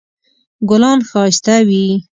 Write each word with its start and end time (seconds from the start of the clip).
ګلان 0.69 0.99
ښایسته 1.09 1.55
وي 1.67 1.85